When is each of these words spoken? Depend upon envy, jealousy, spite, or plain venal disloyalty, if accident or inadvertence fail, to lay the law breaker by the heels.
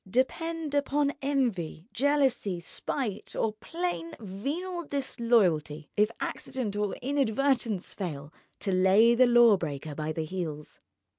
Depend 0.09 0.73
upon 0.73 1.13
envy, 1.21 1.87
jealousy, 1.93 2.59
spite, 2.59 3.35
or 3.35 3.53
plain 3.53 4.15
venal 4.19 4.83
disloyalty, 4.83 5.91
if 5.95 6.09
accident 6.19 6.75
or 6.75 6.95
inadvertence 7.03 7.93
fail, 7.93 8.33
to 8.61 8.71
lay 8.71 9.13
the 9.13 9.27
law 9.27 9.57
breaker 9.57 9.93
by 9.93 10.11
the 10.11 10.25
heels. 10.25 10.79